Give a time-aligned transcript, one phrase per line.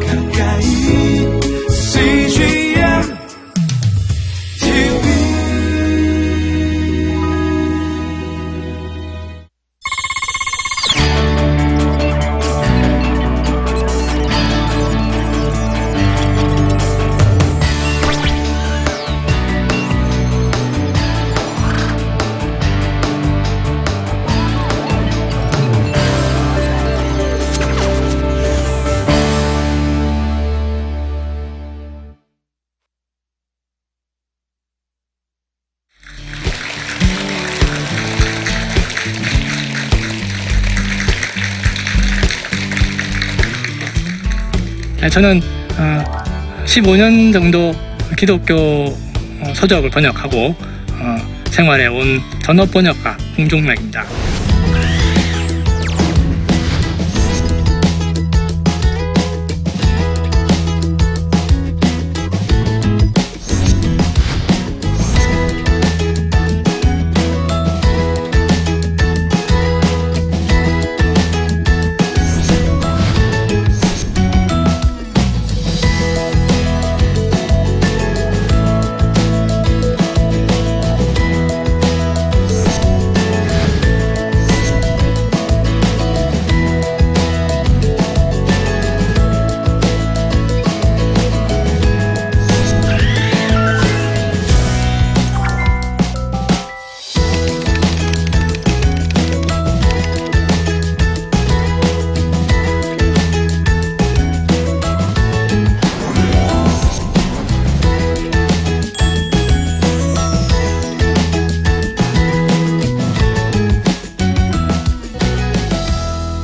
[0.00, 0.21] 가까
[45.12, 45.42] 저는
[45.76, 46.02] 어,
[46.64, 47.74] 15년 정도
[48.16, 51.16] 기독교 어, 서적을 번역하고 어,
[51.50, 54.06] 생활해 온 전업 번역가 홍종락입니다.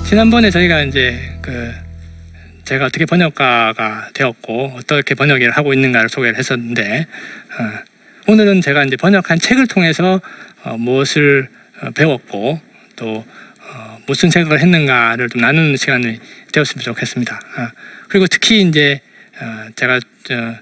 [0.08, 1.70] 지난번에 저희가 이제 그
[2.64, 7.06] 제가 어떻게 번역가가 되었고 어떻게 번역 일을 하고 있는가를 소개를 했었는데
[7.58, 10.18] 어, 오늘은 제가 이제 번역한 책을 통해서
[10.64, 11.50] 어, 무엇을
[11.82, 12.58] 어, 배웠고
[12.96, 13.26] 또
[13.60, 16.18] 어, 무슨 생각을 했는가를 좀 나누는 시간이
[16.52, 17.36] 되었으면 좋겠습니다.
[17.36, 17.68] 어,
[18.08, 19.02] 그리고 특히 이제
[19.38, 20.54] 어, 제가 저,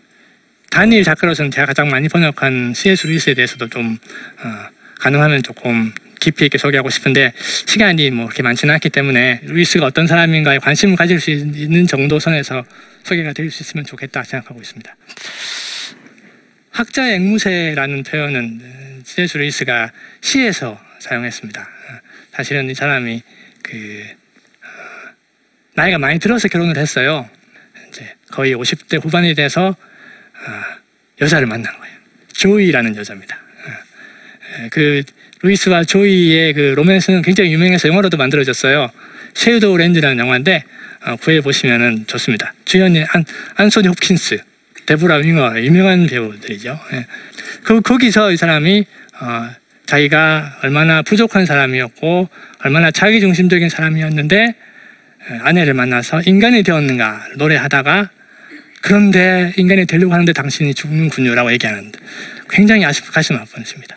[0.70, 3.06] 단일 작가로서는 제가 가장 많이 번역한 C.S.
[3.06, 3.96] 루이스에 대해서도 좀
[4.42, 4.68] 어,
[4.98, 7.32] 가능하면 조금 깊이 있게 소개하고 싶은데
[7.66, 12.64] 시간이 뭐 그렇게 많지는 않기 때문에 루이스가 어떤 사람인가에 관심을 가질 수 있는 정도 선에서
[13.04, 14.96] 소개가 될 수 있으면 좋겠다 생각하고 있습니다.
[16.70, 19.38] 학자의 앵무새라는 표현은 C.S.
[19.38, 21.60] 루이스가 시에서 사용했습니다.
[21.60, 22.00] 어,
[22.32, 23.22] 사실은 이 사람이
[23.62, 24.04] 그
[24.62, 25.08] 어,
[25.74, 27.30] 나이가 많이 들어서 결혼을 했어요.
[27.88, 30.62] 이제 거의 50대 후반이 돼서 어,
[31.20, 31.96] 여자를 만난 거예요.
[32.34, 33.36] 조이라는 여자입니다.
[33.36, 35.02] 어, 그
[35.42, 38.90] 루이스와 조이의 그 로맨스는 굉장히 유명해서 영화로도 만들어졌어요.
[39.34, 40.64] Shadowlands라는 영화인데
[41.04, 42.54] 어, 구해 보시면은 좋습니다.
[42.64, 43.24] 주연이 안
[43.54, 44.38] 안소니 홉킨스,
[44.86, 46.80] 데브라 윙어 유명한 배우들이죠.
[46.94, 47.06] 예.
[47.62, 48.84] 그 거기서 이 사람이
[49.20, 49.50] 어,
[49.84, 52.28] 자기가 얼마나 부족한 사람이었고
[52.64, 54.54] 얼마나 자기 중심적인 사람이었는데 에,
[55.42, 58.10] 아내를 만나서 인간이 되었는가 노래하다가
[58.80, 61.92] 그런데 인간이 되려고 하는데 당신이 죽는군요라고 얘기하는
[62.48, 63.96] 굉장히 아쉽 가슴 아픈 시입니다.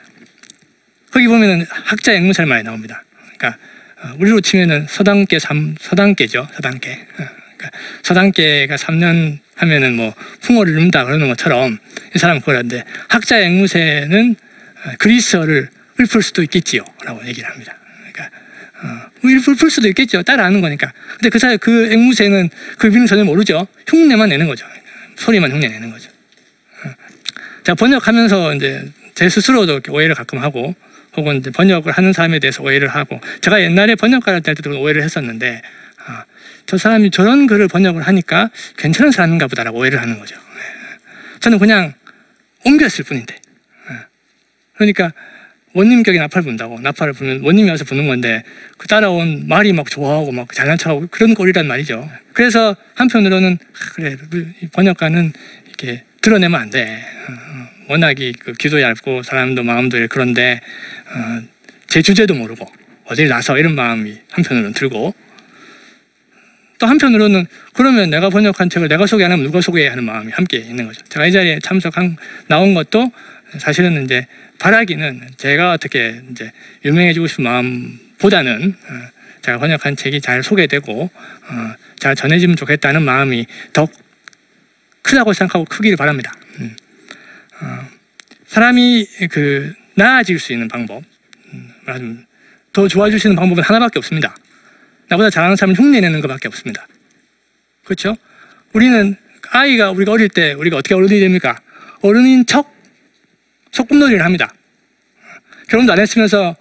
[1.12, 3.04] 거기 보면은 학자 앵무새 많이 나옵니다.
[3.38, 3.60] 그러니까
[4.02, 6.48] 어, 우리로 치면은 서당계 삼 서당계죠.
[6.54, 6.92] 서당계.
[6.92, 11.78] 어, 그러니까 서당계가 3년 하면은 뭐 풍어를 읊다 그러는 것처럼
[12.16, 14.36] 이 사람 그러는데 학자 앵무새는
[14.86, 17.76] 어, 그리스어를 읊을 수도 있겠지요라고 얘기를 합니다.
[18.00, 18.30] 그러니까
[18.82, 20.24] 어, 읊을 수도 있겠죠.
[20.24, 20.94] 따라하는 거니까.
[21.16, 23.68] 근데 그 사이 그 앵무새는 그 의미는 전혀 모르죠.
[23.88, 24.66] 흉내만 내는 거죠.
[25.18, 26.10] 소리만 흉내 내는 거죠.
[26.86, 26.94] 어.
[27.64, 30.76] 제가 번역하면서 이제 제 스스로도 오해를 가끔 하고
[31.20, 35.62] 혹은 번역을 하는 사람에 대해서 오해를 하고 제가 옛날에 번역가를 할 때도 오해를 했었는데
[36.06, 36.24] 아,
[36.66, 40.36] 저 사람이 저런 글을 번역을 하니까 괜찮은 사람인가 보다라고 오해를 하는 거죠.
[40.36, 41.40] 예.
[41.40, 41.94] 저는 그냥
[42.66, 43.96] 옮겼을 뿐인데 예.
[44.76, 45.12] 그러니까
[45.74, 48.44] 원님격에 나팔 분다고 나팔을 부면 원님이 와서 부는 건데
[48.78, 52.10] 그 따라온 말이 막 좋아하고 막 잘난 척하고 그런 꼴이란 말이죠.
[52.34, 54.18] 그래서 한편으로는 아, 그래
[54.62, 55.34] 이 번역가는
[55.68, 57.04] 이렇게 드러내면 안 돼.
[57.90, 60.62] 워낙이 그 귀도 얇고 사람도 마음도 그런데
[61.08, 61.42] 어,
[61.88, 62.72] 제 주제도 모르고
[63.06, 65.16] 어딜 나서 이런 마음이 한편으로는 들고
[66.78, 70.58] 또 한편으로는 그러면 내가 번역한 책을 내가 소개 안 하면 누가 소개해야 하는 마음이 함께
[70.58, 71.04] 있는 거죠.
[71.10, 72.16] 제가 이 자리에 참석한
[72.48, 73.12] 나온 것도
[73.58, 74.28] 사실은 이제
[74.60, 76.52] 바라기는 제가 어떻게 이제
[76.86, 78.94] 유명해지고 싶은 마음보다는 어,
[79.42, 83.88] 제가 번역한 책이 잘 소개되고 어, 잘 전해지면 좋겠다는 마음이 더
[85.02, 86.32] 크다고 생각하고 크기를 바랍니다.
[88.48, 91.04] 사람이 그 나아질 수 있는 방법,
[91.54, 92.26] 음,
[92.74, 94.36] 더 좋아질 수 있는 방법은 하나밖에 없습니다.
[95.08, 96.88] 나보다 잘하는 사람은 흉내내는 것밖에 없습니다.
[97.84, 98.16] 그렇죠?
[98.74, 99.16] 우리는
[99.52, 101.60] 아이가 우리가 어릴 때 우리가 어떻게 어른이 됩니까?
[102.02, 102.74] 어른인 척
[103.72, 104.54] 소꿉놀이를 합니다.
[105.68, 106.56] 결혼도 안 했으면서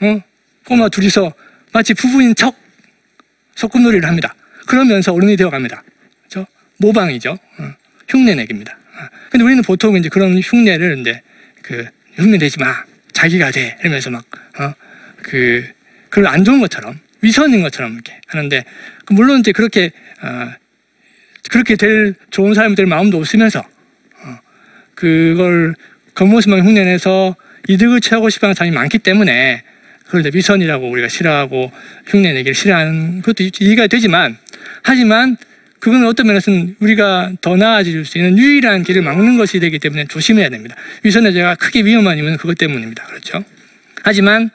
[0.00, 0.20] 어?
[0.66, 1.32] 꼬마 둘이서
[1.72, 2.56] 마치 부부인 척
[3.54, 4.34] 소꿉놀이를 합니다.
[4.66, 5.82] 그러면서 어른이 되어갑니다.
[6.28, 6.46] 그렇죠?
[6.78, 7.32] 모방이죠.
[7.32, 7.74] 어,
[8.08, 8.78] 흉내내기입니다.
[9.04, 11.20] 어, 근데 우리는 보통 이제 그런 흉내를 이제
[11.62, 14.24] 그 흉내 내지 마 자기가 돼 이러면서 막
[14.58, 14.74] 어
[15.24, 15.64] 그
[16.10, 18.64] 그걸 안 좋은 것처럼 위선인 것처럼 이렇게 하는데
[19.04, 19.90] 그 물론 이제 그렇게
[20.22, 20.52] 어,
[21.50, 24.38] 그렇게 될 좋은 사람이 될 마음도 없으면서 어,
[24.94, 25.74] 그걸
[26.14, 27.34] 겉모습만 흉내내서
[27.66, 29.64] 이득을 취하고 싶어 하는 사람이 많기 때문에
[30.04, 31.72] 그걸 이제 위선이라고 우리가 싫어하고
[32.06, 34.36] 흉내내기를 싫어하는 것도 이해가 되지만
[34.82, 35.36] 하지만
[35.84, 40.48] 그건 어떤 면에서는 우리가 더 나아질 수 있는 유일한 길을 막는 것이 되기 때문에 조심해야
[40.48, 40.74] 됩니다.
[41.02, 43.04] 위선의 죄가 크게 위험한 이유는 그것 때문입니다.
[43.04, 43.44] 그렇죠?
[44.02, 44.48] 하지만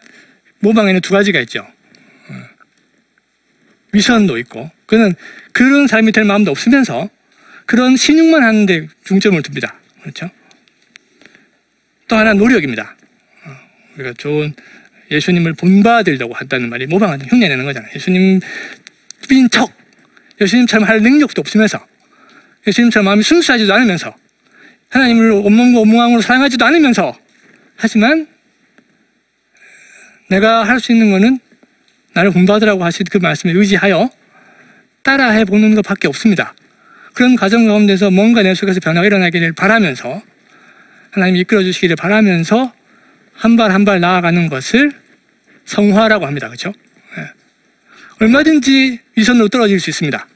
[0.58, 1.60] 모방에는 두 가지가 있죠.
[1.60, 2.34] 어,
[3.92, 5.14] 위선도 있고 그는
[5.52, 7.12] 그런 사람이 될 마음도 없으면서
[7.68, 9.76] 그런 신용만 하는데 중점을 둡니다.
[10.02, 10.32] 그렇죠?
[12.08, 12.98] 또 하나 는 노력입니다.
[13.46, 13.52] 어,
[13.98, 14.56] 우리가 좋은
[15.12, 17.92] 예수님을 본받으려고 한다는 말이 모방하는 흉내내는 거잖아요.
[17.94, 18.42] 예수님인
[19.52, 19.79] 척,
[20.42, 21.86] 예수님처럼 할 능력도 없으면서
[22.68, 24.16] 예수님처럼 마음이 순수하지도 않으면서
[24.90, 27.18] 하나님을 온몸과 온마음으로 사랑하지도 않으면서
[27.76, 28.28] 하지만
[30.30, 31.40] 내가 할 수 있는 거는
[32.14, 34.10] 나를 본받으라고 하신 그 말씀에 의지하여
[35.04, 36.54] 따라해 보는 것밖에 없습니다.
[37.14, 40.22] 그런 과정 가운데서 뭔가 내 속에서 변화가 일어나기를 바라면서
[41.12, 42.74] 하나님이 이끌어 주시기를 바라면서
[43.34, 44.92] 한 발 한 발 나아가는 것을
[45.66, 46.48] 성화라고 합니다.
[46.48, 46.74] 그렇죠?
[48.22, 48.26] 예.
[48.26, 50.28] 얼마든지 위선으로 떨어질 수 있습니다.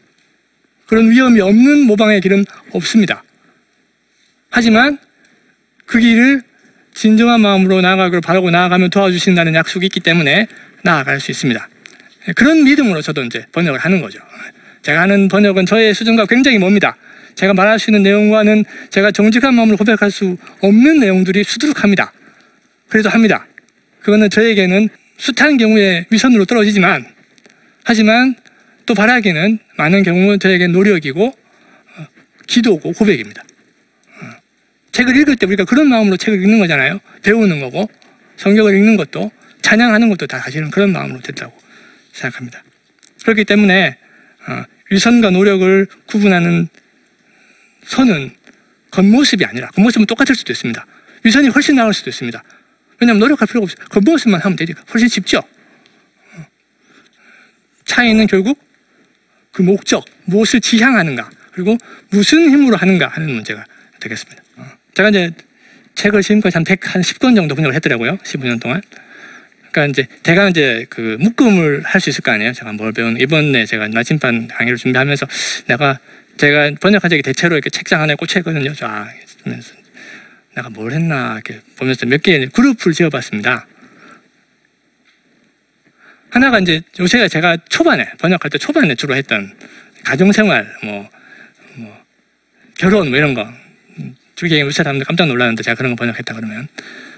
[0.87, 3.23] 그런 위험이 없는 모방의 길은 없습니다.
[4.49, 4.97] 하지만
[5.85, 6.41] 그 길을
[6.93, 10.47] 진정한 마음으로 나아가기를 바라고 나아가면 도와주신다는 약속이 있기 때문에
[10.83, 11.67] 나아갈 수 있습니다.
[12.27, 14.19] 예, 그런 믿음으로 저도 이제 번역을 하는 거죠.
[14.83, 16.95] 제가 하는 번역은 저의 수준과 굉장히 멉니다.
[17.35, 22.13] 제가 말할 수 있는 내용과는 제가 정직한 마음으로 고백할 수 없는 내용들이 수두룩합니다.
[22.89, 23.47] 그래도 합니다.
[24.01, 27.12] 그거는 저에게는 숱한 경우에 위선으로 떨어지지만
[27.83, 28.35] 하지만
[28.85, 32.07] 또 바라기는 많은 경우 저에게 노력이고 어,
[32.47, 33.41] 기도고 고백입니다.
[33.41, 34.29] 어,
[34.91, 36.99] 책을 읽을 때 우리가 그런 마음으로 책을 읽는 거잖아요.
[37.23, 37.89] 배우는 거고
[38.37, 39.31] 성경을 읽는 것도
[39.61, 41.53] 찬양하는 것도 다 사실은 그런 마음으로 됐다고
[42.11, 42.63] 생각합니다.
[43.23, 43.97] 그렇기 때문에
[44.47, 46.67] 어, 위선과 노력을 구분하는
[47.85, 48.31] 선은
[48.91, 50.85] 겉모습이 아니라 겉모습은 똑같을 수도 있습니다.
[51.23, 52.43] 위선이 훨씬 나을 수도 있습니다.
[52.99, 53.85] 왜냐하면 노력할 필요가 없어요.
[53.89, 55.41] 겉모습만 하면 되니까 훨씬 쉽죠.
[57.93, 57.95] 어.
[57.95, 58.59] 차이는 결국
[59.51, 61.77] 그 목적, 무엇을 지향하는가, 그리고
[62.09, 63.63] 무슨 힘으로 하는가 하는 문제가
[63.99, 64.41] 되겠습니다.
[64.57, 64.65] 어.
[64.95, 65.31] 제가 이제
[65.95, 68.17] 책을 지금까지 한 100, 한 10권 정도 번역을 했더라고요.
[68.17, 68.81] 15년 동안.
[69.71, 72.53] 그러니까 이제 대강 이제 그 묶음을 할 수 있을 거 아니에요.
[72.53, 75.25] 제가 뭘 배운 이번에 제가 나침반 강의를 준비하면서
[75.67, 75.99] 내가
[76.37, 78.73] 제가 번역한 적이 대체로 이렇게 책장 안에 꽂혀 있거든요.
[78.73, 79.07] 쫙
[79.43, 79.73] 보면서
[80.55, 83.67] 내가 뭘 했나 이렇게 보면서 몇 개의 그룹을 지어봤습니다.
[86.33, 89.53] 하나가 이제 요새가 제가 초반에 번역할 때 초반에 주로 했던
[90.03, 91.07] 가정생활 뭐,
[91.75, 91.95] 뭐
[92.75, 93.47] 결혼 뭐 이런 거
[94.33, 96.67] 주기에 우리 사람들 깜짝 놀랐는데 제가 그런 거 번역했다 그러면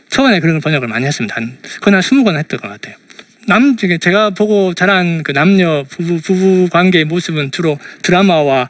[0.10, 1.34] 초반에 그런 걸 번역을 많이 했습니다.
[1.34, 2.96] 한 거의 한 20권 했던 것 같아요.
[3.48, 8.70] 남 제가 보고 자란 그 남녀 부부 부부 관계의 모습은 주로 드라마와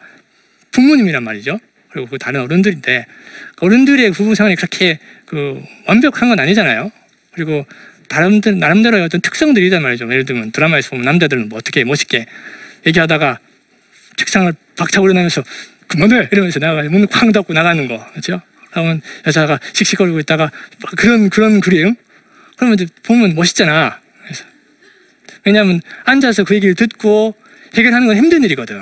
[0.72, 1.60] 부모님이란 말이죠.
[1.90, 3.08] 그리고 그 다른 어른들인데
[3.62, 6.92] 어른들의 부부 생활이 그렇게 그 완벽한 건 아니잖아요.
[7.32, 7.66] 그리고
[8.08, 10.06] 다른들 나름대로의 어떤 특성들이 란 말이죠.
[10.06, 12.26] 예를 들면 드라마에서 보면 남자들은 뭐 어떻게 멋있게
[12.86, 13.40] 얘기하다가
[14.18, 15.44] 책상을 박차고 일어나면서
[15.88, 18.42] 그만해 이러면서 나가 문을 쾅 닫고 나가는 거 그렇죠?
[18.72, 20.52] 그러면 여자가 씩씩거리고 있다가
[20.98, 21.96] 그런 그런 그림
[22.58, 24.00] 그러면 이제 보면 멋있잖아.
[24.24, 24.44] 그래서
[25.46, 27.36] 왜냐하면 앉아서 그 얘기를 듣고
[27.76, 28.78] 해결하는 건 힘든 일이거든.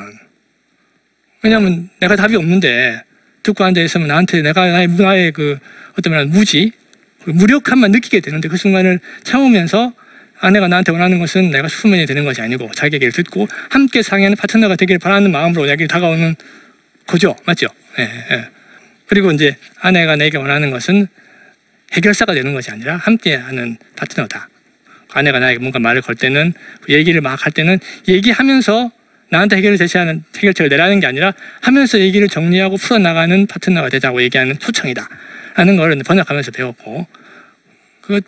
[1.42, 3.04] 왜냐하면 내가 답이 없는데
[3.44, 5.60] 듣고 앉아 있으면 나한테 내가 나의 문화의 그
[5.98, 6.83] 어떤 면 무지, 그
[7.26, 9.94] 무력함만 느끼게 되는데 그 순간을 참으면서
[10.40, 14.76] 아내가 나한테 원하는 것은 내가 수면이 되는 것이 아니고 자기 얘기를 듣고 함께 상의하는 파트너가
[14.76, 16.36] 되기를 바라는 마음으로 내게 다가오는
[17.08, 17.36] 거죠.
[17.46, 17.68] 맞죠?
[18.00, 18.48] 예, 예.
[19.08, 21.08] 그리고 이제 아내가 내게 원하는 것은
[21.94, 24.50] 해결사가 되는 것이 아니라 함께하는 파트너다.
[25.14, 26.54] 아내가 나에게 뭔가 말을 걸 때는
[26.90, 28.92] 얘기를 막 할 때는 얘기하면서
[29.30, 35.08] 나한테 해결을 제시하는 해결책을 내라는 게 아니라 하면서 얘기를 정리하고 풀어나가는 파트너가 되자고 얘기하는 초청이다.
[35.56, 37.08] 라는 걸 번역하면서 배웠고,
[38.02, 38.22] 그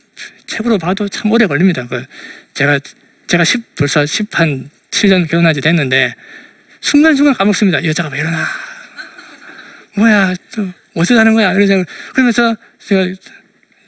[0.47, 1.85] 책으로 봐도 참 오래 걸립니다.
[1.87, 2.05] 그
[2.53, 2.79] 제가,
[3.27, 6.13] 제가 10, 벌써 10한 7년 결혼한 지 됐는데,
[6.81, 7.79] 순간순간 까먹습니다.
[7.79, 8.45] 이 여자가 왜 이러나.
[9.97, 10.71] 뭐야, 또,
[11.03, 11.53] 사는 거야?
[11.53, 13.07] 생각 그러면서 제가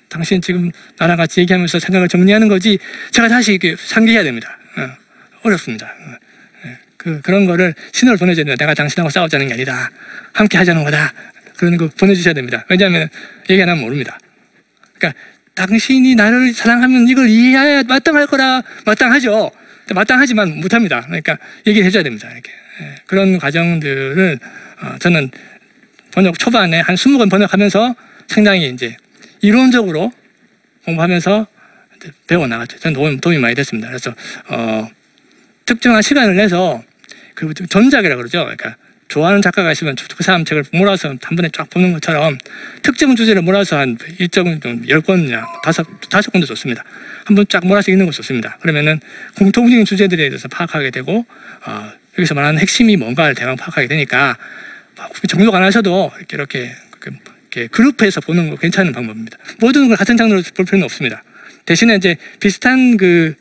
[0.10, 2.79] 당신 지금 나랑 같이 얘기하면서 생각을 정리하는 거지,
[3.12, 4.58] 제가 다시 이렇게 상기해야 됩니다.
[4.77, 4.89] 어,
[5.44, 5.86] 어렵습니다.
[5.86, 6.27] 어.
[6.98, 8.63] 그그 그런 거를 신호를 보내줘야 된다.
[8.63, 9.89] 내가 당신하고 싸우자는 게 아니다.
[10.34, 11.13] 함께 하자는 거다.
[11.58, 12.66] 그런 거 보내주셔야 됩니다.
[12.70, 13.10] 왜냐하면
[13.50, 14.18] 얘기 안 하면 모릅니다.
[14.94, 15.20] 그러니까
[15.56, 19.52] 당신이 나를 사랑하면 이걸 이해해야 마땅할 거라 마땅하죠.
[19.94, 21.02] 마땅하지만 못합니다.
[21.02, 22.30] 그러니까 얘기를 해줘야 됩니다.
[22.32, 24.40] 이렇게 예, 그런 과정들을
[24.82, 25.32] 어, 저는
[26.12, 27.96] 번역 초반에 한 20권 번역하면서
[28.28, 28.96] 상당히 이제
[29.42, 30.12] 이론적으로
[30.86, 31.48] 공부하면서
[32.28, 32.78] 배워 나갔죠.
[32.80, 33.88] 저는 도움, 도움이 많이 됐습니다.
[33.88, 34.14] 그래서
[34.50, 34.88] 어,
[35.66, 36.84] 특정한 시간을 내서
[37.34, 38.40] 그 전작이라 그러죠.
[38.40, 38.76] 그러니까
[39.08, 42.38] 좋아하는 작가가 있으면 그 사람 책을 몰아서 한 번에 쫙 보는 것처럼
[42.84, 46.84] 특정 주제를 몰아서 한 일정 열 권이나 다섯 다섯 권도 좋습니다.
[47.26, 48.58] 한 번 쫙 몰아서 읽는 거 좋습니다.
[48.62, 49.00] 그러면은
[49.38, 51.26] 공통적인 주제들에 대해서 파악하게 되고
[51.66, 54.38] 어, 여기서 말하는 핵심이 뭔가를 대강 파악하게 되니까
[55.28, 57.20] 정독 안 하셔도 이렇게 이렇게,
[57.52, 59.38] 이렇게 그룹해서 보는 거 괜찮은 방법입니다.
[59.60, 61.24] 모든 걸 같은 장르로 볼 필요는 없습니다.
[61.66, 63.36] 대신에 이제 비슷한 그,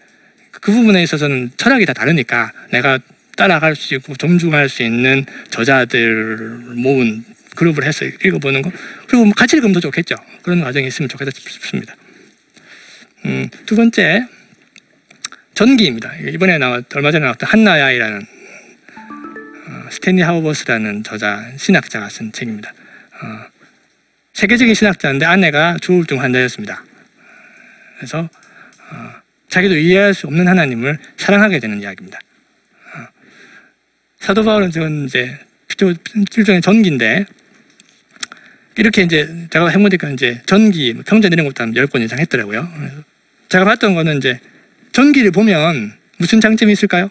[0.50, 2.98] 그 부분에 있어서는 철학이 다 다르니까 내가
[3.36, 6.36] 따라갈 수 있고 존중할 수 있는 저자들
[6.76, 7.24] 모은
[7.54, 8.70] 그룹을 해서 읽어보는 거
[9.06, 10.16] 그리고 뭐 같이 읽으면 더 좋겠죠.
[10.42, 11.94] 그런 과정이 있으면 좋겠다 싶습니다.
[13.24, 14.26] 음, 두 번째
[15.54, 16.14] 전기입니다.
[16.16, 18.26] 이번에 나왔 얼마 전에 나왔던 한나야이라는
[19.68, 22.72] 어, 스탠리 하우버스라는 저자 신학자가 쓴 책입니다.
[23.22, 23.46] 어,
[24.34, 26.84] 세계적인 신학자인데 아내가 조울증 환자였습니다.
[27.96, 28.28] 그래서
[28.90, 29.12] 어,
[29.48, 32.18] 자기도 이해할 수 없는 하나님을 사랑하게 되는 이야기입니다.
[34.26, 35.38] 어, 사도 바울은 지금 이제
[36.36, 37.26] 일종의 전기인데
[38.76, 42.68] 이렇게 이제 제가 해보니까 이제 전기 뭐 평전 이런 것도 한 10권 이상 했더라고요.
[43.48, 44.40] 제가 봤던 거는 이제
[44.90, 47.08] 전기를 보면 무슨 장점이 있을까요?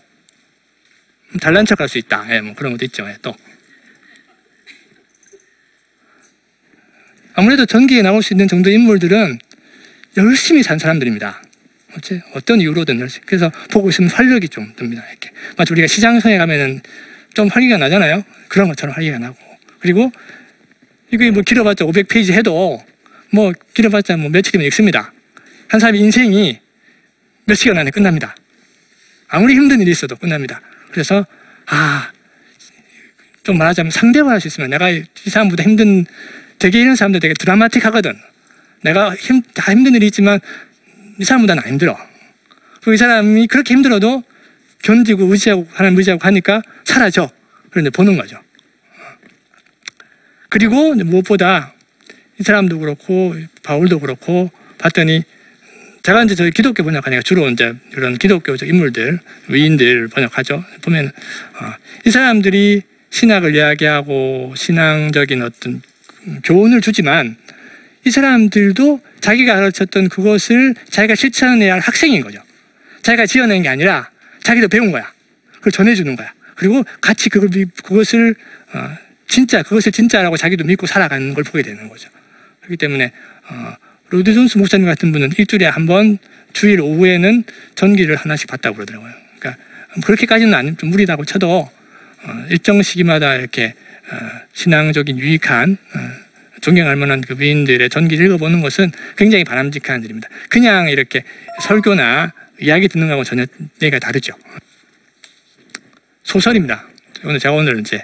[1.40, 2.28] 잘난 척할 수 있다.
[2.32, 3.08] 예, 뭐 그런 것도 있죠.
[3.08, 3.34] 예, 또
[7.34, 9.40] 아무래도 전기에 나올 수 있는 정도 인물들은
[10.18, 11.45] 열심히 산 사람들입니다.
[11.98, 13.26] 어째 어떤 이유로든 열심히.
[13.26, 15.04] 그래서 보고 있으면 활력이 좀 듭니다.
[15.10, 16.82] 이렇게 마치 우리가 시장성에 가면은
[17.34, 18.24] 좀 활기가 나잖아요.
[18.48, 19.36] 그런 것처럼 활기가 나고
[19.80, 20.12] 그리고
[21.12, 22.84] 이게 뭐 길어봤자 500페이지 해도
[23.32, 25.14] 뭐 길어봤자 뭐 며칠이면 읽습니다.
[25.68, 26.60] 한 사람의 인생이
[27.46, 28.36] 몇 시간 안에 끝납니다.
[29.28, 30.62] 아무리 힘든 일이 있어도 끝납니다.
[30.92, 31.26] 그래서
[31.68, 32.12] 아,
[33.44, 36.06] 좀 말하자면 상대화 할 수 있으면 내가 이 사람보다 힘든
[36.60, 38.18] 되게 이런 사람들 되게 드라마틱하거든.
[38.82, 40.40] 내가 힘, 다 힘든 일이 있지만
[41.20, 41.98] 이 사람보다는 안 힘들어.
[42.82, 44.24] 그리고 이 사람이 그렇게 힘들어도
[44.84, 47.30] 견디고 의지하고 하나님 의지하고 하니까 사라져.
[47.72, 48.40] 그런데 보는 거죠.
[50.50, 51.74] 그리고 무엇보다
[52.40, 55.24] 이 사람도 그렇고 바울도 그렇고 봤더니
[56.04, 60.64] 제가 이제 저희 기독교 번역하니까 주로 이제 이런 기독교적 인물들 위인들 번역하죠.
[60.84, 61.74] 보면 어,
[62.06, 65.82] 이 사람들이 신학을 이야기하고 신앙적인 어떤
[66.44, 67.38] 교훈을 주지만
[68.06, 72.40] 이 사람들도 자기가 가르쳤던 그것을 자기가 실천해야 할 학생인 거죠.
[73.02, 74.10] 자기가 지어낸 게 아니라
[74.44, 75.12] 자기도 배운 거야.
[75.56, 76.32] 그걸 전해주는 거야.
[76.56, 77.50] 그리고 같이 그걸
[77.84, 78.36] 그것을
[78.74, 78.98] 어,
[79.28, 82.10] 진짜 그것을 진짜라고 자기도 믿고 살아가는 걸 보게 되는 거죠.
[82.62, 83.12] 그렇기 때문에
[83.50, 83.76] 어,
[84.10, 86.20] 로이드 존스 목사님 같은 분은 일주일에 한 번
[86.54, 87.44] 주일 오후에는
[87.76, 89.12] 전기를 하나씩 봤다고 그러더라고요.
[89.40, 89.62] 그러니까
[90.06, 91.70] 그렇게까지는 안, 좀 무리다고 쳐도
[92.24, 93.74] 어, 일정 시기마다 이렇게
[94.12, 94.16] 어,
[94.54, 96.25] 신앙적인 유익한 어,
[96.66, 100.28] 존경할 만한 그 위인들의 전기를 읽어보는 것은 굉장히 바람직한 일입니다.
[100.50, 101.24] 그냥 이렇게
[101.62, 103.46] 설교나 이야기 듣는 거하고 전혀
[103.84, 104.34] 얘기가 다르죠.
[106.24, 106.88] 소설입니다.
[107.24, 108.04] 오늘 제가 오늘 이제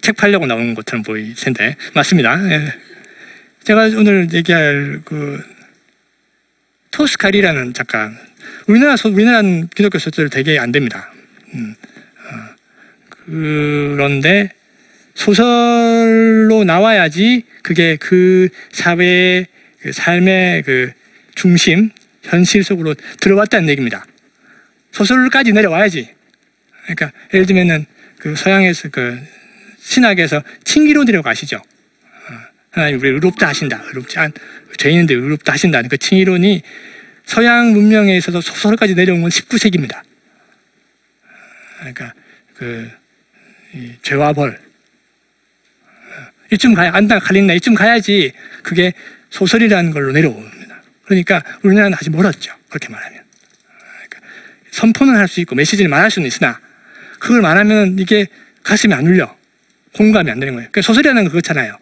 [0.00, 2.36] 책 팔려고 나온 것처럼 보일 텐데 맞습니다.
[2.50, 2.74] 예.
[3.62, 5.40] 제가 오늘 얘기할 그
[6.90, 8.10] 토스카리라는 작가
[8.66, 9.40] 우리나라 소, 우리나라
[9.72, 11.12] 기독교 소설 되게 안 됩니다.
[11.54, 11.76] 음,
[12.24, 12.56] 어,
[13.24, 14.50] 그런데
[15.20, 19.46] 소설로 나와야지 그게 그 사회의
[19.82, 20.92] 그 삶의 그
[21.34, 21.90] 중심
[22.22, 24.06] 현실 속으로 들어왔다는 얘기입니다.
[24.92, 26.08] 소설까지 내려와야지.
[26.84, 27.84] 그러니까 예를 들면은
[28.18, 29.20] 그 서양에서 그
[29.78, 31.60] 신학에서 칭의론이라고 아시죠?
[32.70, 33.82] 하나님 우리 의롭다 하신다.
[33.88, 34.32] 의롭지 않
[34.78, 36.62] 죄인인데 의롭다 하신다는 그 칭의론이
[37.26, 40.00] 서양 문명에 있어서 소설까지 내려온 건 19세기입니다.
[41.78, 42.14] 그러니까
[42.54, 42.90] 그
[44.02, 44.69] 죄와 벌
[46.52, 48.92] 이쯤 가야 안다 갈린다 이쯤 가야지 그게
[49.30, 50.82] 소설이라는 걸로 내려옵니다.
[51.04, 52.52] 그러니까 우리나라는 아직 멀었죠.
[52.68, 53.20] 그렇게 말하면
[54.08, 54.20] 그러니까
[54.70, 56.58] 선포는 할 수 있고 메시지를 말할 수는 있으나
[57.18, 58.26] 그걸 말하면 이게
[58.62, 59.34] 가슴이 안 울려
[59.94, 60.68] 공감이 안 되는 거예요.
[60.70, 61.76] 그러니까 소설이라는 건 그렇잖아요.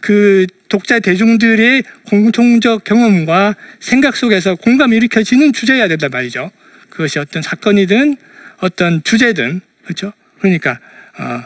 [0.00, 6.50] 그 독자 대중들의 공통적 경험과 생각 속에서 공감이 일으켜지는 주제여야 된단 말이죠.
[6.90, 8.16] 그것이 어떤 사건이든
[8.58, 10.12] 어떤 주제든 그렇죠.
[10.38, 10.78] 그러니까
[11.18, 11.42] 어,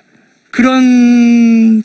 [0.50, 1.82] 그런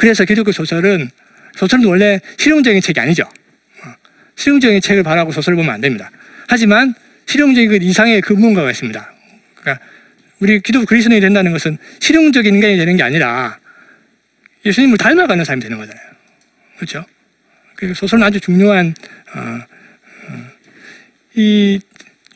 [0.00, 1.10] 그래서 기독교 소설은
[1.56, 3.22] 소설은 원래 실용적인 책이 아니죠.
[3.24, 3.94] 어,
[4.34, 6.10] 실용적인 책을 바라고 소설을 보면 안 됩니다.
[6.48, 6.94] 하지만
[7.26, 9.12] 실용적인 그 이상의 그 무언가가 있습니다.
[9.56, 9.84] 그러니까
[10.38, 13.58] 우리 기독 그리스도인이 된다는 것은 실용적인 인간이 되는 게 아니라
[14.64, 16.06] 예수님을 닮아가는 사람이 되는 거잖아요.
[16.76, 17.04] 그렇죠?
[17.76, 18.94] 그 소설은 아주 중요한
[19.34, 20.46] 어, 어,
[21.34, 21.78] 이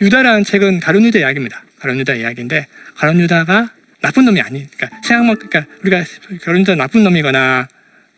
[0.03, 1.65] 유다라는 책은 가룟 유다 이야기입니다.
[1.79, 2.67] 가룟 유다 이야기인데
[2.97, 3.71] 가룟 유다가
[4.05, 4.69] 나쁜 놈이 아니.
[4.71, 6.05] 그러니까 생각만 그러니까 우리가
[6.43, 7.67] 가룟 유다 나쁜 놈이거나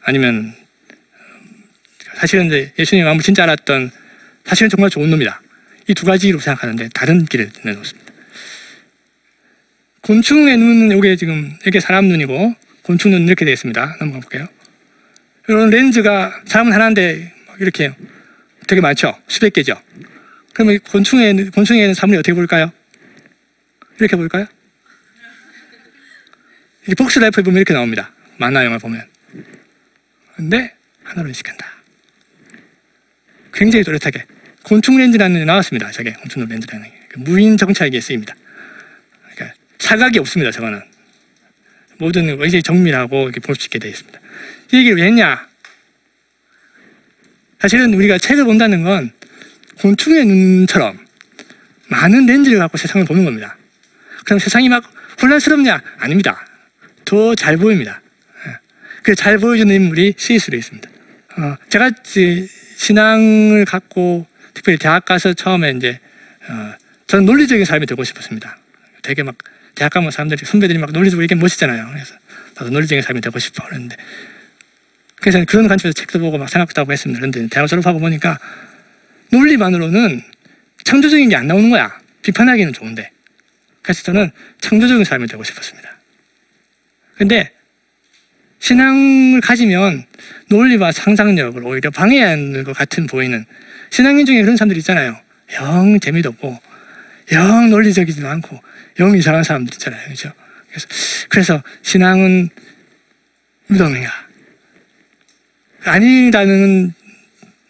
[0.02, 0.52] 아니면
[2.16, 3.92] 사실은 이제 예수님 마음을 진짜 알았던
[4.44, 5.40] 사실은 정말 좋은 놈이다.
[5.88, 8.12] 이 두 가지로 생각하는데 다른 길을 내놓습니다.
[10.00, 13.96] 곤충의 눈은 이게 지금 이게 사람 눈이고 곤충 눈 이렇게 되어 있습니다.
[14.00, 14.48] 넘어가 볼게요.
[15.48, 17.92] 이런 렌즈가 사람은 하나인데 막 이렇게
[18.66, 19.16] 되게 많죠.
[19.28, 19.80] 수백 개죠.
[20.52, 22.72] 그러면 곤충의 곤충에는 사물이 어떻게 볼까요?
[24.00, 24.46] 이렇게 볼까요?
[26.88, 28.12] 이 복스 라이프에 보면 이렇게 나옵니다.
[28.38, 29.02] 만화 영화 보면.
[30.36, 30.74] 근데
[31.04, 31.66] 하나로 인식한다.
[33.52, 34.24] 굉장히 또렷하게
[34.62, 35.90] 곤충 렌즈라는 게 나왔습니다.
[35.90, 38.34] 저게 곤충 렌즈라는 게그 무인 정찰기에 쓰입니다.
[39.34, 40.50] 그러니까 사각이 없습니다.
[40.52, 40.82] 저거는
[41.98, 44.20] 모든 굉장히 정밀하고 이렇게 볼 수 있게 되어 있습니다.
[44.72, 45.48] 이 얘기를 왜 했냐?
[47.60, 49.10] 사실은 우리가 책을 본다는 건
[49.78, 50.98] 곤충의 눈처럼
[51.88, 53.56] 많은 렌즈를 갖고 세상을 보는 겁니다.
[54.24, 54.84] 그럼 세상이 막
[55.22, 55.82] 혼란스럽냐?
[55.98, 56.44] 아닙니다.
[57.06, 58.02] 더 잘 보입니다.
[59.02, 60.50] 그 잘 보여주는 인물이 C.S.
[60.50, 60.90] 루이스입니다.
[61.38, 61.92] 어, 제가
[62.76, 66.00] 신앙을 갖고 특별히 대학 가서 처음에 이제
[66.48, 66.74] 어,
[67.06, 68.58] 저는 논리적인 사람이 되고 싶었습니다.
[69.02, 69.36] 되게 막
[69.76, 71.88] 대학 가면 사람들이 선배들이 막 논리적으로 이게 멋있잖아요.
[71.92, 72.14] 그래서
[72.56, 73.96] 나도 논리적인 삶이 되고 싶어 그랬는데
[75.20, 77.20] 그래서 그런 관점에서 책도 보고 막 생각도 하고 했습니다.
[77.20, 78.38] 그런데 대학 졸업하고 보니까
[79.30, 80.22] 논리만으로는
[80.84, 81.98] 창조적인 게 안 나오는 거야.
[82.22, 83.10] 비판하기는 좋은데.
[83.82, 85.95] 그래서 저는 창조적인 삶이 되고 싶었습니다.
[87.16, 87.50] 근데
[88.58, 90.04] 신앙을 가지면
[90.48, 93.44] 논리와 상상력을 오히려 방해하는 것 같은 보이는
[93.90, 95.18] 신앙인 중에 그런 사람들 있잖아요.
[95.54, 96.58] 영 재미도 없고,
[97.32, 98.60] 영 논리적이지도 않고,
[98.98, 100.08] 영 이상한 사람들 있잖아요.
[100.08, 100.32] 그죠?
[100.68, 100.88] 그래서,
[101.28, 102.48] 그래서 신앙은
[103.68, 104.10] 무덤인가?
[105.84, 106.92] 아니라는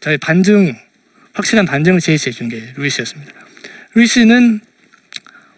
[0.00, 0.74] 저의 반증,
[1.34, 3.32] 확실한 반증을 제시해 준 게 루이스였습니다.
[3.94, 4.60] 루이스는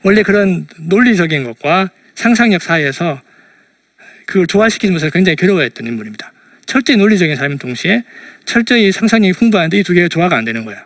[0.03, 3.20] 원래 그런 논리적인 것과 상상력 사이에서
[4.29, 6.33] 그걸 조화시키면서 굉장히 괴로워했던 인물입니다.
[6.67, 8.05] 철저히 논리적인 삶인 동시에
[8.45, 10.85] 철저히 상상력이 풍부한데 이 두 개가 조화가 안 되는 거야.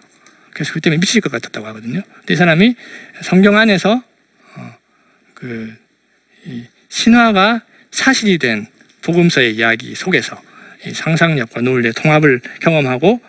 [0.52, 2.02] 그래서 그 때문에 미칠 것 같았다고 하거든요.
[2.18, 2.76] 근데 이 사람이
[3.22, 4.00] 성경 안에서
[4.54, 4.76] 어,
[5.34, 5.74] 그
[6.88, 8.68] 신화가 사실이 된
[9.02, 10.40] 복음서의 이야기 속에서
[10.86, 13.20] 이 상상력과 논리의 통합을 경험하고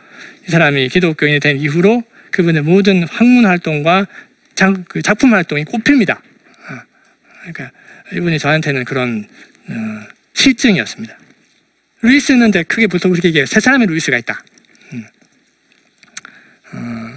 [0.48, 4.06] 이 사람이 기독교인이 된 이후로 그분의 모든 학문 활동과
[4.54, 6.14] 장, 그 작품 활동이 꽃핍니다.
[6.14, 6.82] 어,
[7.40, 7.72] 그러니까
[8.14, 9.53] 이분이 저한테는 그런 어,
[10.34, 11.18] 실증이었습니다.
[12.02, 13.46] 루이스는 이제 크게 보통 그렇게 얘기해요.
[13.46, 14.44] 세 사람의 루이스가 있다.
[14.94, 15.06] 음.
[16.74, 17.14] 어,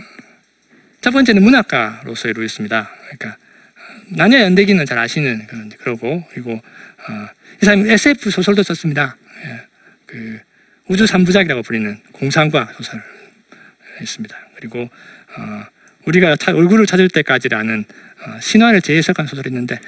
[1.00, 2.90] 첫 번째는 문학가로서의 루이스입니다.
[3.02, 3.36] 그러니까
[4.08, 7.28] 나니아 연대기는 잘 아시는 그런 그러고 그리고 어,
[7.60, 9.16] 이 사람이 SF 소설도 썼습니다.
[9.44, 9.66] 예,
[10.06, 10.40] 그
[10.86, 13.02] 우주 삼부작이라고 불리는 공상과학 소설
[14.00, 14.36] 있습니다.
[14.54, 14.88] 그리고
[15.36, 15.64] 어,
[16.04, 17.84] 우리가 얼굴을 찾을 때까지라는
[18.24, 19.80] 어, 신화를 재해석한 소설이 있는데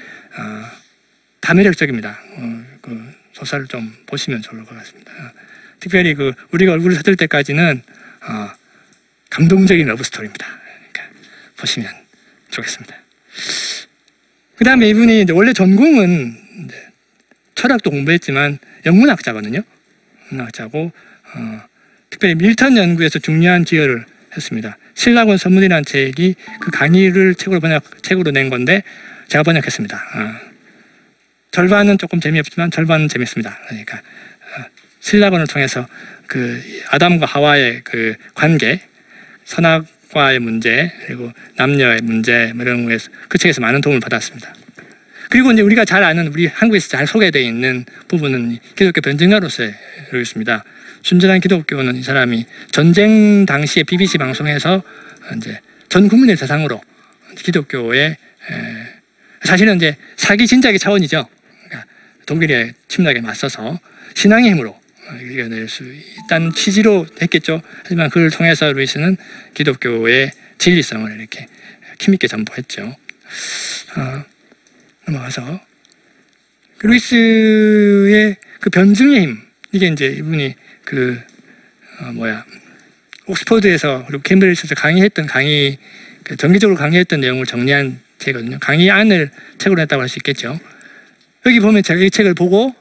[1.39, 2.19] 어, 다 매력적입니다.
[2.37, 5.11] 어, 그 소설을 좀 보시면 좋을 것 같습니다.
[5.11, 5.31] 어,
[5.79, 7.81] 특별히 그 우리가 얼굴을 찾을 때까지는
[8.21, 8.51] 어,
[9.29, 10.45] 감동적인 러브 스토리입니다.
[10.91, 11.15] 그러니까
[11.57, 11.91] 보시면
[12.49, 12.95] 좋겠습니다.
[14.55, 16.37] 그 다음에 이분이 원래 전공은
[17.55, 19.61] 철학도 공부했지만 영문학자거든요.
[20.31, 20.91] 영문학자고
[21.35, 21.61] 어,
[22.09, 24.77] 특별히 밀턴 연구에서 중요한 기여를 했습니다.
[24.95, 28.83] 신라곤 선문이라는 책이 그 강의를 책으로 번역 책으로 낸 건데
[29.27, 29.95] 제가 번역했습니다.
[29.95, 30.48] 어,
[31.51, 33.59] 절반은 조금 재미없지만 절반은 재밌습니다.
[33.67, 34.65] 그러니까 어,
[34.99, 35.87] 신라곤을 통해서
[36.27, 38.81] 그 아담과 하와의 그 관계,
[39.45, 44.53] 선악과의 문제 그리고 남녀의 문제 뭐 이런 거에서 그 책에서 많은 도움을 받았습니다.
[45.29, 49.73] 그리고 이제 우리가 잘 아는 우리 한국에서 잘 소개되어 있는 부분은 기독교 변증가로서의
[50.13, 50.63] 있습니다.
[51.03, 54.83] 순전한 기독교는 이 사람이 전쟁 당시에 BBC 방송에서
[55.37, 56.81] 이제 전 국민을 대상으로
[57.37, 58.17] 기독교의
[59.43, 61.27] 사실은 이제 사기 진작의 차원이죠.
[62.29, 63.79] 독일의 침략에 맞서서
[64.13, 64.79] 신앙의 힘으로
[65.19, 67.59] 이겨낼 수 있다는 취지로 했겠죠.
[67.81, 69.17] 하지만 그를 통해서 루이스는
[69.55, 71.47] 기독교의 진리성을 이렇게
[71.99, 72.95] 힘있게 전보했죠.
[73.97, 74.23] 어,
[75.07, 75.59] 넘어가서
[76.83, 80.53] 루이스의 그 변증의 힘 이게 이제 이분이
[80.85, 81.19] 그
[81.99, 82.45] 어, 뭐야
[83.25, 85.79] 옥스퍼드에서 그리고 캠브리지에서 강의했던 강의
[86.23, 88.59] 그 정기적으로 강의했던 내용을 정리한 책이거든요.
[88.59, 90.59] 강의 안을 책으로 했다고 할 수 있겠죠.
[91.45, 92.73] 여기 보면 제가 이 책을 보고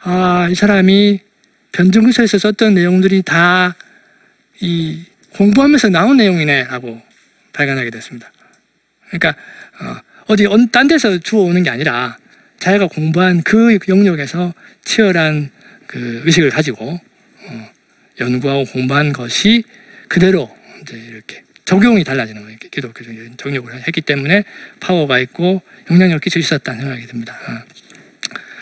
[0.00, 1.20] 아 이 사람이
[1.72, 3.74] 변증서에서 썼던 내용들이 다
[4.60, 7.02] 이 공부하면서 나온 내용이네라고
[7.52, 8.32] 발견하게 됐습니다.
[9.10, 9.30] 그러니까
[9.82, 9.96] 어,
[10.28, 12.16] 어디 언- 딴 데서 주워오는 게 아니라
[12.58, 15.50] 자기가 공부한 그 영역에서 치열한
[15.86, 17.70] 그 의식을 가지고 어,
[18.18, 19.62] 연구하고 공부한 것이
[20.08, 22.56] 그대로 이제 이렇게 적용이 달라지는 거예요.
[22.70, 24.44] 기독교적인 정력을 했기 때문에
[24.80, 27.36] 파워가 있고 영향력을 끼칠 수 있었다는 생각이 듭니다.
[27.48, 27.62] 어.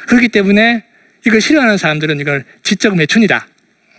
[0.09, 0.85] 그렇기 때문에
[1.27, 3.47] 이걸 싫어하는 사람들은 이걸 지적 매춘이다.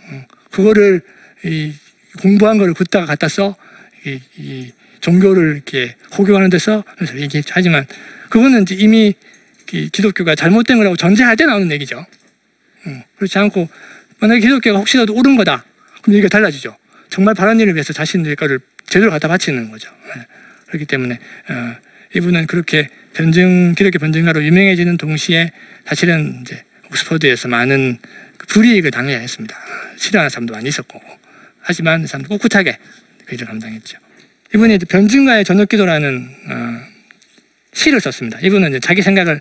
[0.08, 1.00] 어, 그거를
[1.44, 1.72] 이
[2.20, 3.56] 공부한 거를 붓다가 갖다 써
[4.04, 6.82] 이, 이 종교를 이렇게 호교하는 데서
[7.16, 7.86] 얘기하지만
[8.28, 9.14] 그거는 이제 이미
[9.72, 12.04] 이 기독교가 잘못된 거라고 전제할 때 나오는 얘기죠.
[12.86, 13.68] 음, 그렇지 않고
[14.18, 15.64] 만약에 기독교가 혹시라도 옳은 거다.
[16.02, 16.76] 그럼 얘기가 달라지죠.
[17.08, 19.90] 정말 바른 일을 위해서 자신의 거를 제대로 갖다 바치는 거죠.
[20.16, 20.26] 예.
[20.66, 21.18] 그렇기 때문에
[21.48, 21.76] 어,
[22.14, 25.52] 이분은 그렇게 변증 기독교 변증가로 유명해지는 동시에
[25.86, 27.98] 사실은 이제 옥스퍼드에서 많은
[28.38, 29.56] 그 불이익을 당해야 했습니다.
[29.96, 31.00] 싫어하는 사람도 많이 있었고
[31.60, 32.78] 하지만 그 사람도 꿋꿋하게
[33.26, 33.98] 그 일을 감당했죠.
[34.54, 36.80] 이분이 변증가의 저녁기도라는 어,
[37.72, 38.38] 시를 썼습니다.
[38.40, 39.40] 이분은 이제 자기 생각을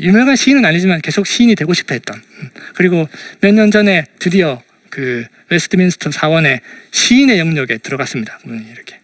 [0.00, 3.08] 유명한 시인은 아니지만 계속 시인이 되고 싶어 했던 음, 그리고
[3.40, 4.62] 몇 년 전에 드디어
[4.94, 6.60] 그 웨스트민스터 사원의
[6.92, 8.38] 시인의 영역에 들어갔습니다.
[8.46, 9.00] 이렇게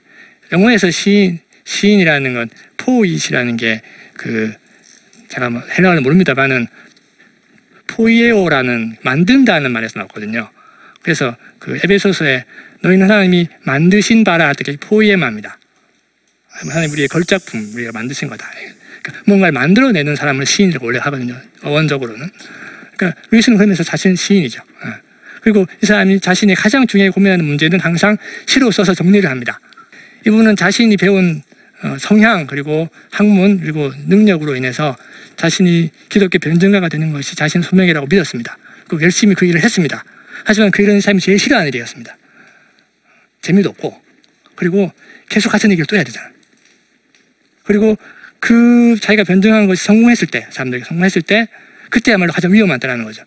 [0.52, 3.82] 영어에서 시인 시인이라는 건 poet이라는 게
[4.20, 4.52] 그
[5.28, 6.66] 제가 뭐 헬라어는 모릅니다만은
[7.86, 10.50] 포이에오라는 만든다는 말에서 나왔거든요.
[11.00, 12.44] 그래서 그 에베소서에
[12.82, 15.56] 너희는 하나님이 만드신 바라 어떻게 포이에마입니다.
[16.50, 18.46] 하나님 우리의 걸작품 우리가 만드신 거다.
[19.02, 21.40] 그러니까 뭔가를 만들어내는 사람을 시인이라고 원래 하거든요.
[21.62, 22.28] 어원적으로는.
[22.94, 24.62] 그러니까 루이스는 그러면서 자신 시인이죠.
[25.40, 25.42] 어.
[25.42, 29.60] 그리고 이 사람이 자신이 가장 중요하게 고민하는 문제는 항상 시로 써서 정리를 합니다.
[30.26, 31.42] 이분은 자신이 배운
[31.82, 34.96] 어, 성향 그리고 학문 그리고 능력으로 인해서
[35.36, 38.58] 자신이 기독교 변증가가 되는 것이 자신 소명이라고 믿었습니다.
[38.86, 40.04] 그리고 열심히 그 일을 했습니다.
[40.44, 42.16] 하지만 그 일은 삶이 제일 싫어하는 일이었습니다.
[43.40, 44.02] 재미도 없고
[44.56, 44.92] 그리고
[45.30, 46.28] 계속 같은 얘기를 또 해야 되잖아.
[47.64, 47.96] 그리고
[48.40, 51.48] 그 자기가 변증한 것이 성공했을 때 사람들이 성공했을 때
[51.88, 53.22] 그때야말로 가장 위험하다는 거죠.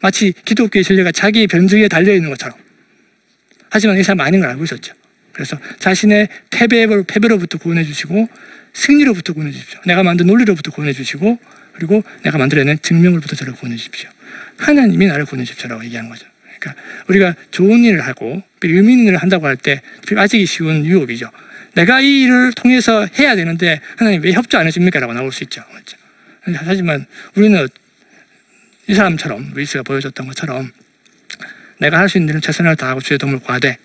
[0.00, 2.56] 마치 기독교의 진리가 자기 변증에 달려 있는 것처럼.
[3.70, 4.94] 하지만 이 사람 아닌 걸 알고 있었죠.
[5.32, 8.28] 그래서 자신의 패배로, 패배로부터 구원해 주시고
[8.72, 9.80] 승리로부터 구원해 주십시오.
[9.86, 11.38] 내가 만든 논리로부터 구원해 주시고
[11.74, 14.08] 그리고 내가 만들어낸 증명으로부터 저를 구원해 주십시오.
[14.58, 16.26] 하나님이 나를 구원해 주십시오라고 얘기하는 거죠.
[16.60, 19.82] 그러니까 우리가 좋은 일을 하고 의미 있는 일을 한다고 할 때
[20.14, 21.30] 빠지기 쉬운 유혹이죠.
[21.74, 25.00] 내가 이 일을 통해서 해야 되는데 하나님 왜 협조 안 해줍니까?
[25.00, 25.64] 라고 나올 수 있죠.
[25.70, 25.96] 그렇죠?
[26.64, 27.66] 하지만 우리는
[28.86, 30.72] 이 사람처럼 루이스가 보여줬던 것처럼
[31.78, 33.76] 내가 할 수 있는 일은 최선을 다하고 주의 도움을 구하되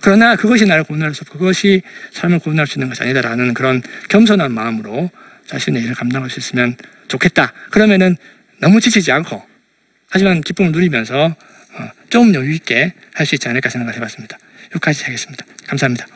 [0.00, 4.52] 그러나 그것이 나를 구원할 수 없고 그것이 삶을 구원할 수 있는 것이 아니다라는 그런 겸손한
[4.52, 5.10] 마음으로
[5.46, 6.76] 자신의 일을 감당할 수 있으면
[7.08, 7.52] 좋겠다.
[7.70, 8.16] 그러면은
[8.58, 9.42] 너무 지치지 않고
[10.10, 11.34] 하지만 기쁨을 누리면서
[11.72, 14.38] 어, 좀 여유 있게 할 수 있지 않을까 생각을 해봤습니다.
[14.74, 15.44] 여기까지 하겠습니다.
[15.66, 16.06] 감사합니다.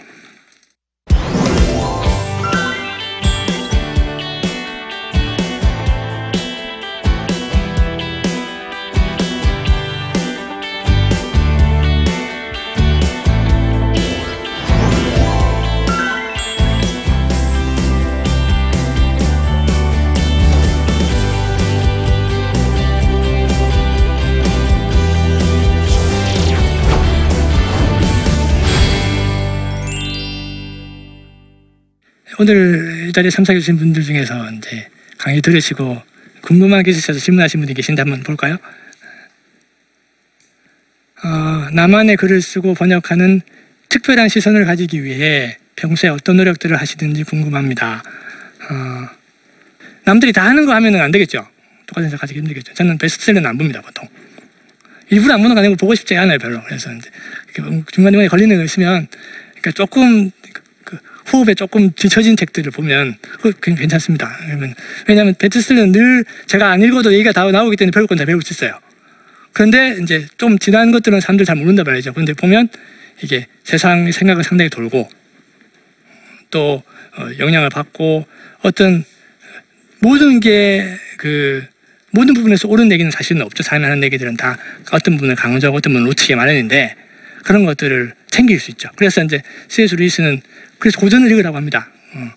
[32.42, 36.02] 오늘 이 자리에 참석해 주신 분들 중에서 이제 강의 들으시고
[36.40, 38.58] 궁금한 게 있으셔서 질문하신 분이 계신데 한번 볼까요?
[41.22, 41.28] 어,
[41.72, 43.42] 나만의 글을 쓰고 번역하는
[43.90, 48.02] 특별한 시선을 가지기 위해 평소에 어떤 노력들을 하시는지 궁금합니다.
[48.68, 49.08] 어,
[50.02, 51.46] 남들이 다 하는 거 하면은 안 되겠죠.
[51.86, 52.74] 똑같은 생각 가지기 힘들겠죠.
[52.74, 54.08] 저는 베스트셀러는 안 봅니다, 보통.
[55.10, 56.60] 일부러 안 보는 거 아니고 보고 싶지 않아요, 별로.
[56.64, 57.08] 그래서 이제
[57.54, 59.06] 중간중간에 걸리는 거 있으면
[59.62, 60.51] 그러니까 조금 그
[61.30, 63.16] 호흡에 조금 뒤처진 책들을 보면
[63.62, 64.34] 굉장히 괜찮습니다.
[65.06, 68.52] 왜냐하면 베스트셀러는 늘 제가 안 읽어도 얘기가 다 나오기 때문에 배울 건 다 배울 수
[68.52, 68.78] 있어요.
[69.52, 72.12] 그런데 이제 좀 지난 것들은 사람들 잘 모른단 말이죠.
[72.12, 72.68] 그런데 보면
[73.22, 75.08] 이게 세상 생각을 상당히 돌고
[76.50, 76.82] 또
[77.16, 78.26] 어, 영향을 받고
[78.62, 79.04] 어떤
[80.00, 81.64] 모든 게 그
[82.10, 83.62] 모든 부분에서 옳은 얘기는 사실은 없죠.
[83.62, 84.58] 사람이 하는 얘기들은 다
[84.90, 86.96] 어떤 부분을 강조하고 어떤 부분을 놓치게 마련인데
[87.44, 88.88] 그런 것들을 챙길 수 있죠.
[88.96, 89.94] 그래서 이제 C.S.
[89.94, 90.42] 루이스는
[90.82, 91.88] 그래서 고전을 읽으라고 합니다.
[92.14, 92.30] 어.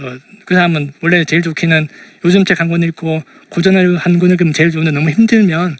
[0.00, 1.86] 뭐 그 사람은 원래 제일 좋기는
[2.24, 5.76] 요즘 책 한 권 읽고 고전을 한 권 읽으면 제일 좋은데 너무 힘들면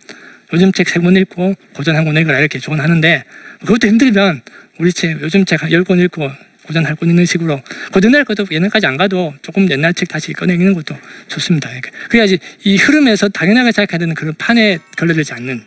[0.52, 3.24] 요즘 책 세 권 읽고 고전 한 권 읽으라 이렇게 조언하는데
[3.62, 4.42] 그것도 힘들면
[4.78, 6.30] 우리 책 요즘 책 열 권 읽고
[6.62, 7.60] 고전 할 권 읽는 식으로
[7.92, 11.68] 고전할 것도 옛날까지 안 가도 조금 옛날 책 다시 꺼내기는 것도 좋습니다.
[12.08, 15.64] 그래야지 이 흐름에서 당연하게 생각해야 되는 그런 판에 걸려들지 않는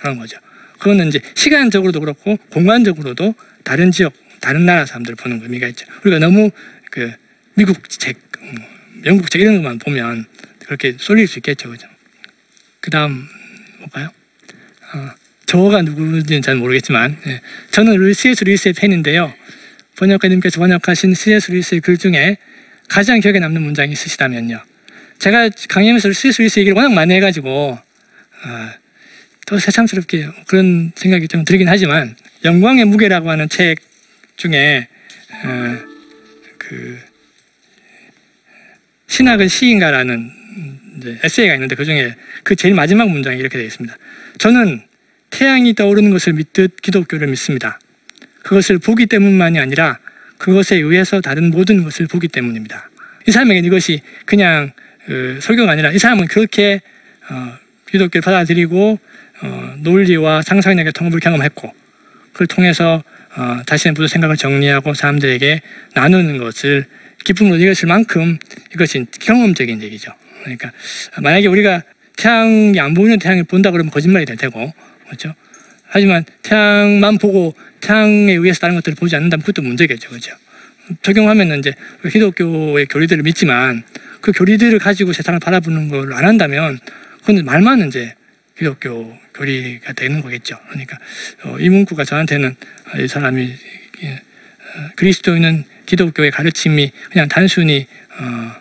[0.00, 0.38] 그런 거죠.
[0.78, 4.12] 그거는 이제 시간적으로도 그렇고 공간적으로도 다른 지역,
[4.44, 5.86] 다른 나라 사람들 보는 의미가 있죠.
[6.02, 6.50] 우리가 너무
[6.90, 7.10] 그
[7.54, 8.52] 미국 책, 뭐
[9.06, 10.26] 영국 책 이런 것만 보면
[10.66, 11.88] 그렇게 쏠릴 수 있겠죠, 그죠?
[12.80, 13.26] 그 다음
[13.80, 14.10] 볼까요?
[14.92, 15.10] 어,
[15.46, 17.40] 저가 누구인지는 잘 모르겠지만 예.
[17.70, 18.44] 저는 C.S.
[18.44, 19.32] 루이스의 팬인데요.
[19.96, 21.50] 번역가님께서 번역하신 C.S.
[21.50, 22.36] 루이스의 글 중에
[22.88, 24.62] 가장 기억에 남는 문장이 있으시다면요.
[25.20, 26.42] 제가 강의하면서 C.S.
[26.42, 27.78] 루이스 얘기를 워낙 많이 해가지고
[28.42, 28.74] 아,
[29.46, 33.78] 또 새삼스럽게 그런 생각이 좀 들긴 하지만 영광의 무게라고 하는 책
[34.36, 34.88] 중에
[35.44, 35.78] 어,
[36.58, 36.98] 그
[39.06, 40.30] 신학은 시인가라는
[41.22, 43.96] 에세이가 있는데 그 중에 그 제일 마지막 문장이 이렇게 되어 있습니다.
[44.38, 44.82] 저는
[45.30, 47.78] 태양이 떠오르는 것을 믿듯 기독교를 믿습니다.
[48.42, 49.98] 그것을 보기 때문만이 아니라
[50.38, 52.90] 그것에 의해서 다른 모든 것을 보기 때문입니다.
[53.26, 54.72] 이 사람에게는 이것이 그냥
[55.06, 56.80] 그 설교가 아니라 이 사람은 그렇게
[57.30, 57.56] 어,
[57.90, 58.98] 기독교를 받아들이고
[59.42, 61.74] 어, 논리와 상상력의 통합을 경험했고
[62.32, 63.02] 그걸 통해서
[63.36, 65.60] 어, 자신의 모든 생각을 정리하고 사람들에게
[65.94, 66.86] 나누는 것을
[67.24, 68.38] 기쁨으로 이것을 만큼
[68.72, 70.12] 이것이 경험적인 얘기죠.
[70.42, 70.72] 그러니까
[71.20, 71.82] 만약에 우리가
[72.16, 74.72] 태양이 안 보이는 태양을 본다 그러면 거짓말이 될 테고
[75.06, 75.34] 그렇죠.
[75.86, 80.34] 하지만 태양만 보고 태양에 의해서 다른 것들을 보지 않는다면 그것도 문제겠죠, 그렇죠.
[81.02, 81.72] 적용하면은 이제
[82.10, 83.82] 기독교의 교리들을 믿지만
[84.20, 86.78] 그 교리들을 가지고 세상을 바라보는 걸 안 한다면
[87.20, 88.14] 그건 말만 이제
[88.56, 90.58] 기독교 교리가 되는 거겠죠.
[90.68, 90.98] 그러니까
[91.44, 92.54] 어, 이 문구가 저한테는
[92.92, 93.52] 아, 이 사람이
[94.02, 97.86] 예, 어, 그리스도인은 기독교의 가르침이 그냥 단순히
[98.18, 98.52] 어,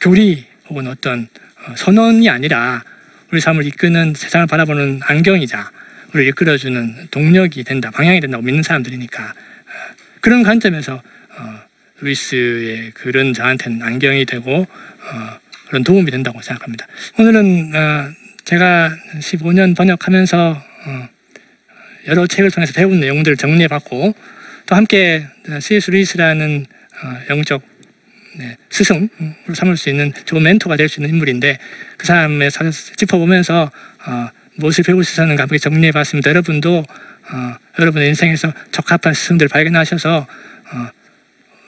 [0.00, 1.28] 교리 혹은 어떤
[1.66, 2.84] 어, 선언이 아니라
[3.32, 5.70] 우리 삶을 이끄는 세상을 바라보는 안경이자
[6.12, 11.60] 우리를 이끌어주는 동력이 된다, 방향이 된다고 믿는 사람들이니까 어, 그런 관점에서 어,
[12.00, 16.86] 루이스의 글은 저한테는 안경이 되고 어, 그런 도움이 된다고 생각합니다.
[17.18, 21.08] 오늘은 어, 제가 15년 번역하면서 어,
[22.08, 24.14] 여러 책을 통해서 배운 내용들을 정리해봤고
[24.66, 25.26] 또 함께
[25.60, 25.90] C.S.
[25.90, 26.66] 루이스라는
[27.02, 27.62] 어, 영적
[28.36, 31.58] 네, 스승으로 삼을 수 있는 좋은 멘토가 될 수 있는 인물인데
[31.96, 33.70] 그 사람의 사를 짚어보면서
[34.06, 36.30] 어, 무엇을 배울 수 있었는가 함께 정리해봤습니다.
[36.30, 40.88] 여러분도 어, 여러분의 인생에서 적합한 스승들을 발견하셔서 어,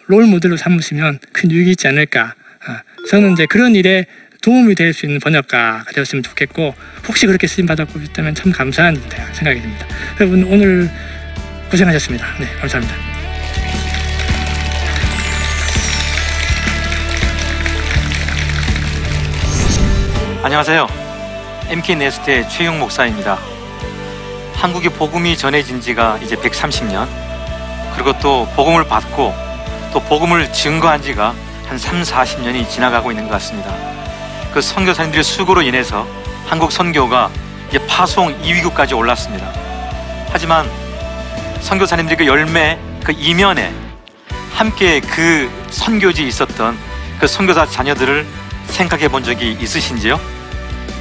[0.07, 2.35] 롤 모델로 삼으시면 큰 유익이 있지 않을까.
[2.67, 4.07] 아, 저는 이제 그런 일에
[4.47, 6.73] 도움이 될 수 있는 번역가가 되었으면 좋겠고
[7.09, 8.95] 혹시 그렇게 쓰임 받았고 있다면 참 감사한
[9.33, 9.87] 생각이 듭니다.
[10.21, 10.89] 여러분 오늘
[11.69, 12.25] 고생하셨습니다.
[12.39, 12.95] 네, 감사합니다.
[20.45, 20.87] 안녕하세요.
[21.71, 23.41] MK 네스트의 최용 목사입니다.
[24.55, 27.09] 한국의 복음이 전해진 지가 이제 130년,
[27.97, 29.35] 그리고 또 복음을 받고
[29.93, 31.35] 또 복음을 증거한 지가
[31.67, 33.96] 한 3, 40년이 지나가고 있는 것 같습니다.
[34.57, 36.07] 그 선교사님들의 수고로 인해서
[36.47, 37.31] 한국 선교가
[37.69, 39.53] 이제 파송 2위국까지 올랐습니다.
[40.31, 40.67] 하지만
[41.61, 43.71] 선교사님들의 그 열매, 그 이면에
[44.55, 46.79] 함께 그 선교지에 있었던
[47.21, 48.27] 그 선교사 자녀들을
[48.69, 50.19] 생각해 본 적이 있으신지요?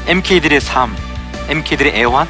[0.07, 0.93] MK들의 삶,
[1.47, 2.27] MK들의 애환,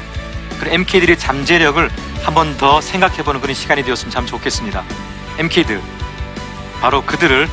[0.60, 1.90] 그리고 MK들의 잠재력을
[2.22, 4.84] 한 번 더 생각해 보는 그런 시간이 되었으면 참 좋겠습니다.
[5.38, 5.82] MK들,
[6.80, 7.48] 바로 그들을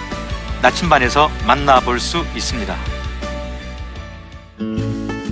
[0.62, 2.93] 나침반에서 만나볼 수 있습니다.